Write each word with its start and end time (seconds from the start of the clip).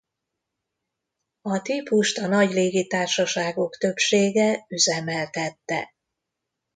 A 1.41 1.57
típust 1.61 2.17
a 2.17 2.27
nagy 2.27 2.51
légitársaságok 2.51 3.77
többsége 3.77 4.65
üzemeltette. 4.69 5.93